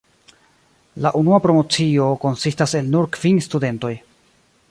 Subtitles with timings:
[1.05, 3.93] La unua promocio konsistas el nur kvin studentoj.